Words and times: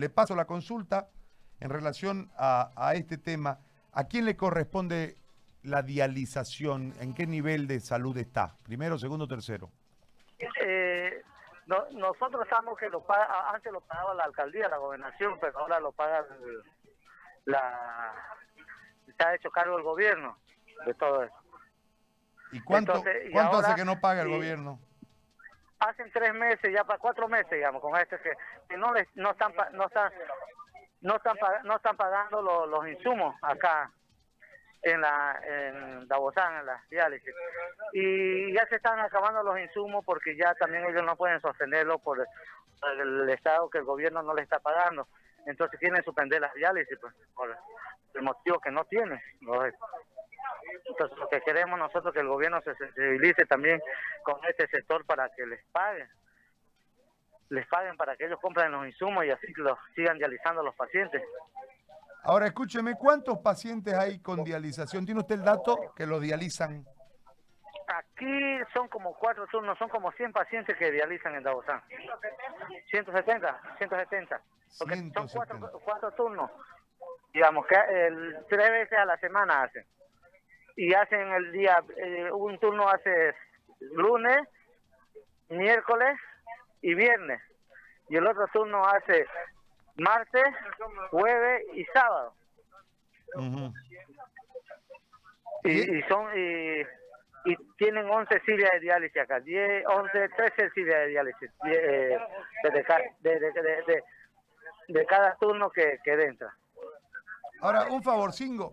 Le 0.00 0.08
paso 0.08 0.34
la 0.34 0.46
consulta 0.46 1.10
en 1.60 1.68
relación 1.68 2.30
a, 2.38 2.70
a 2.74 2.94
este 2.94 3.18
tema. 3.18 3.58
¿A 3.92 4.04
quién 4.04 4.24
le 4.24 4.34
corresponde 4.34 5.18
la 5.62 5.82
dialización? 5.82 6.94
¿En 7.00 7.12
qué 7.12 7.26
nivel 7.26 7.66
de 7.66 7.80
salud 7.80 8.16
está? 8.16 8.56
¿Primero, 8.62 8.96
segundo, 8.96 9.28
tercero? 9.28 9.70
Eh, 10.62 11.20
no- 11.66 11.84
nosotros 11.90 12.48
sabemos 12.48 12.78
que 12.78 12.88
lo 12.88 13.04
paga, 13.04 13.50
antes 13.52 13.70
lo 13.70 13.82
pagaba 13.82 14.14
la 14.14 14.24
alcaldía, 14.24 14.70
la 14.70 14.78
gobernación, 14.78 15.36
pero 15.38 15.58
ahora 15.58 15.78
lo 15.80 15.92
paga 15.92 16.20
el- 16.20 16.62
la... 17.44 18.14
Ha 19.18 19.34
hecho 19.34 19.50
cargo 19.50 19.76
el 19.76 19.82
gobierno 19.82 20.38
de 20.86 20.94
todo 20.94 21.24
eso. 21.24 21.34
¿Y 22.52 22.60
cuánto, 22.62 22.94
Entonces, 22.94 23.28
y 23.28 23.32
cuánto 23.32 23.58
hace 23.58 23.74
que 23.74 23.84
no 23.84 24.00
paga 24.00 24.22
el 24.22 24.28
y- 24.28 24.32
gobierno? 24.34 24.80
Hacen 25.80 26.10
tres 26.12 26.34
meses, 26.34 26.72
ya 26.72 26.84
para 26.84 26.98
cuatro 26.98 27.26
meses, 27.28 27.50
digamos, 27.50 27.80
con 27.80 27.96
este 27.96 28.18
que, 28.20 28.76
no 28.76 28.92
les, 28.92 29.08
no 29.16 29.30
están, 29.30 29.52
no 29.72 29.86
están, 29.86 30.12
no 31.00 31.16
están, 31.16 31.36
no 31.64 31.76
están 31.76 31.96
pagando 31.96 32.42
lo- 32.42 32.66
los 32.66 32.86
insumos 32.86 33.34
acá 33.42 33.90
en 34.82 35.00
la 35.00 35.40
en 35.44 36.06
Davosán, 36.08 36.60
en 36.60 36.66
la 36.66 36.84
diálisis. 36.90 37.34
Y 37.92 38.52
ya 38.54 38.66
se 38.66 38.76
están 38.76 39.00
acabando 39.00 39.42
los 39.42 39.58
insumos 39.58 40.04
porque 40.04 40.36
ya 40.36 40.54
también 40.54 40.84
ellos 40.84 41.02
no 41.04 41.16
pueden 41.16 41.40
sostenerlo 41.40 41.98
por 41.98 42.18
el, 43.00 43.30
estado 43.30 43.68
que 43.70 43.78
el 43.78 43.84
gobierno 43.84 44.22
no 44.22 44.34
le 44.34 44.42
está 44.42 44.58
pagando. 44.60 45.08
Entonces 45.46 45.78
quieren 45.80 46.02
suspender 46.04 46.40
la 46.40 46.52
diálisis 46.54 46.98
pues, 47.00 47.14
por 47.34 47.56
el 48.14 48.22
motivo 48.22 48.58
que 48.60 48.70
no 48.70 48.84
tiene. 48.84 49.22
¿no? 49.40 49.64
Entonces 50.86 51.18
lo 51.18 51.28
que 51.28 51.40
queremos 51.42 51.78
nosotros 51.78 52.12
que 52.12 52.20
el 52.20 52.28
gobierno 52.28 52.60
se 52.62 52.74
sensibilice 52.74 53.46
también 53.46 53.80
con 54.22 54.36
este 54.48 54.66
sector 54.68 55.04
para 55.04 55.28
que 55.30 55.46
les 55.46 55.64
paguen. 55.72 56.08
Les 57.48 57.66
paguen 57.66 57.96
para 57.96 58.16
que 58.16 58.26
ellos 58.26 58.38
compren 58.40 58.70
los 58.72 58.86
insumos 58.86 59.24
y 59.24 59.30
así 59.30 59.52
los 59.56 59.78
sigan 59.94 60.18
dializando 60.18 60.62
los 60.62 60.74
pacientes. 60.74 61.22
Ahora, 62.22 62.46
escúcheme, 62.46 62.94
¿cuántos 62.96 63.38
pacientes 63.38 63.94
hay 63.94 64.20
con 64.20 64.44
dialización? 64.44 65.06
¿Tiene 65.06 65.20
usted 65.20 65.36
el 65.36 65.44
dato 65.44 65.92
que 65.96 66.06
lo 66.06 66.20
dializan? 66.20 66.84
Aquí 67.88 68.60
son 68.72 68.88
como 68.88 69.14
cuatro 69.14 69.46
turnos, 69.48 69.76
son 69.78 69.88
como 69.88 70.12
100 70.12 70.32
pacientes 70.32 70.76
que 70.76 70.92
dializan 70.92 71.34
en 71.34 71.42
Davosán. 71.42 71.82
170, 72.90 73.60
170. 73.78 74.40
Porque 74.78 74.94
son 74.94 75.28
170. 75.28 75.58
cuatro, 75.58 75.80
cuatro 75.84 76.12
turnos. 76.12 76.50
Digamos 77.32 77.66
que 77.66 77.74
el, 77.74 78.36
tres 78.48 78.70
veces 78.70 78.98
a 78.98 79.04
la 79.06 79.16
semana 79.16 79.62
hacen. 79.62 79.84
Y 80.82 80.94
hacen 80.94 81.28
el 81.32 81.52
día, 81.52 81.82
eh, 81.96 82.30
un 82.32 82.58
turno 82.58 82.88
hace 82.88 83.34
lunes, 83.92 84.38
miércoles 85.50 86.16
y 86.80 86.94
viernes. 86.94 87.40
Y 88.08 88.16
el 88.16 88.26
otro 88.26 88.46
turno 88.52 88.82
hace 88.86 89.26
martes, 89.96 90.44
jueves 91.10 91.64
y 91.74 91.84
sábado. 91.92 92.34
Y, 95.64 95.98
y 95.98 96.02
son 96.04 96.26
y, 96.34 96.80
y 97.44 97.56
tienen 97.76 98.08
11 98.08 98.40
sillas 98.46 98.70
de 98.72 98.80
diálisis 98.80 99.20
acá 99.22 99.40
10 99.40 99.84
11 99.86 100.28
13 100.30 100.70
sillas 100.70 100.96
de 101.00 101.06
diálisis 101.08 101.50
eh, 101.66 102.18
de, 102.72 102.84
ca- 102.84 103.02
de, 103.20 103.38
de, 103.38 103.52
de, 103.52 103.62
de- 103.86 104.04
de 104.88 105.06
cada 105.06 105.36
turno 105.36 105.70
que, 105.70 105.98
que 106.02 106.12
entra 106.14 106.52
Ahora, 107.60 107.84
un 107.90 108.02
favor, 108.02 108.32
Cingo. 108.32 108.70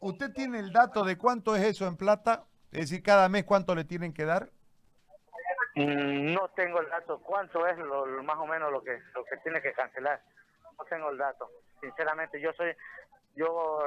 ¿Usted 0.00 0.32
tiene 0.32 0.58
el 0.58 0.72
dato 0.72 1.04
de 1.04 1.16
cuánto 1.16 1.56
es 1.56 1.62
eso 1.62 1.86
en 1.86 1.96
plata? 1.96 2.44
Es 2.72 2.90
decir, 2.90 3.02
cada 3.02 3.28
mes 3.28 3.44
cuánto 3.44 3.74
le 3.74 3.84
tienen 3.84 4.12
que 4.12 4.24
dar. 4.24 4.50
Mm, 5.76 6.32
no 6.32 6.48
tengo 6.56 6.80
el 6.80 6.88
dato 6.88 7.20
cuánto 7.20 7.66
es 7.66 7.76
lo, 7.76 8.06
más 8.22 8.38
o 8.38 8.46
menos 8.46 8.72
lo 8.72 8.82
que 8.82 8.98
lo 9.14 9.22
que 9.24 9.36
tiene 9.38 9.60
que 9.60 9.74
cancelar 9.74 10.18
no 10.78 10.84
tengo 10.86 11.10
el 11.10 11.18
dato 11.18 11.50
sinceramente 11.82 12.40
yo 12.40 12.50
soy 12.54 12.74
yo 13.34 13.82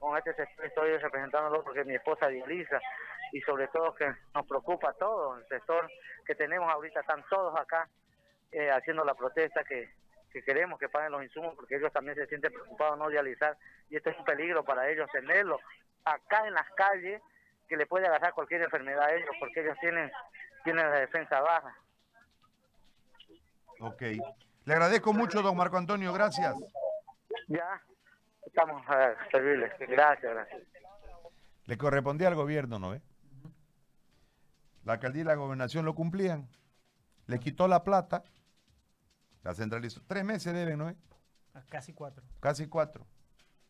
con 0.00 0.18
este 0.18 0.34
estoy 0.64 0.98
representándolo 0.98 1.62
porque 1.62 1.84
mi 1.84 1.94
esposa 1.94 2.26
dializa 2.26 2.80
y 3.30 3.40
sobre 3.42 3.68
todo 3.68 3.94
que 3.94 4.12
nos 4.34 4.46
preocupa 4.48 4.94
todo 4.94 5.38
el 5.38 5.46
sector 5.46 5.88
que 6.26 6.34
tenemos 6.34 6.68
ahorita 6.72 6.98
están 6.98 7.24
todos 7.30 7.56
acá 7.56 7.88
eh, 8.50 8.72
haciendo 8.72 9.04
la 9.04 9.14
protesta 9.14 9.62
que, 9.62 9.88
que 10.36 10.42
queremos 10.42 10.78
que 10.78 10.90
paguen 10.90 11.12
los 11.12 11.22
insumos 11.22 11.54
porque 11.56 11.76
ellos 11.76 11.90
también 11.94 12.14
se 12.14 12.26
sienten 12.26 12.52
preocupados 12.52 12.98
no 12.98 13.08
dializar 13.08 13.56
y 13.88 13.96
esto 13.96 14.10
es 14.10 14.18
un 14.18 14.24
peligro 14.26 14.62
para 14.64 14.86
ellos 14.90 15.08
tenerlo 15.10 15.58
acá 16.04 16.46
en 16.46 16.52
las 16.52 16.68
calles 16.76 17.22
que 17.66 17.76
le 17.78 17.86
puede 17.86 18.06
agarrar 18.06 18.34
cualquier 18.34 18.60
enfermedad 18.60 19.04
a 19.04 19.14
ellos 19.14 19.30
porque 19.40 19.60
ellos 19.60 19.78
tienen 19.80 20.12
tienen 20.62 20.90
la 20.90 20.96
defensa 20.98 21.40
baja 21.40 21.74
Ok. 23.78 24.02
Le 24.64 24.72
agradezco 24.72 25.12
mucho, 25.12 25.42
don 25.42 25.56
Marco 25.56 25.76
Antonio. 25.76 26.12
Gracias. 26.12 26.54
ya 27.48 27.80
estamos 28.44 28.82
a 28.88 29.14
servirles 29.30 29.72
gracias 29.78 30.32
gracias 30.32 30.62
Le 31.66 31.76
correspondía 31.76 32.28
al 32.28 32.34
gobierno, 32.34 32.78
¿no 32.78 32.90
ve? 32.90 33.00
La 34.84 34.94
alcaldía 34.94 35.22
y 35.22 35.24
la 35.24 35.34
gobernación 35.34 35.84
lo 35.84 35.94
cumplían. 35.94 36.48
Le 37.26 37.38
quitó 37.38 37.68
la 37.68 37.84
plata. 37.84 38.22
La 39.46 39.54
centralizó. 39.54 40.02
Tres 40.08 40.24
meses 40.24 40.52
deben, 40.52 40.76
¿no 40.76 40.86
ve? 40.86 40.96
Casi 41.68 41.92
cuatro. 41.92 42.24
Casi 42.40 42.66
cuatro. 42.66 43.06